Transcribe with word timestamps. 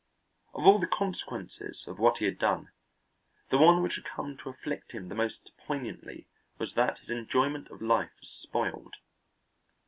Of 0.55 0.65
all 0.65 0.79
the 0.79 0.87
consequences 0.87 1.83
of 1.85 1.99
what 1.99 2.17
he 2.17 2.25
had 2.25 2.39
done, 2.39 2.71
the 3.51 3.59
one 3.59 3.83
which 3.83 3.97
had 3.97 4.03
come 4.03 4.35
to 4.37 4.49
afflict 4.49 4.93
him 4.93 5.09
the 5.09 5.13
most 5.13 5.51
poignantly 5.59 6.25
was 6.57 6.73
that 6.73 6.97
his 6.97 7.11
enjoyment 7.11 7.69
of 7.69 7.83
life 7.83 8.09
was 8.19 8.29
spoiled. 8.41 8.95